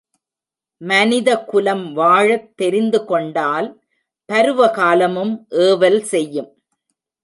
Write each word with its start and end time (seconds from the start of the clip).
மனிதகுலம் 0.81 1.93
வாழத் 1.93 2.57
தெரிந்து 2.57 3.05
கொண்டால் 3.05 3.69
பருவ 4.29 4.67
காலமும் 4.71 5.33
ஏவல் 5.61 6.01
செய்யும். 6.03 6.51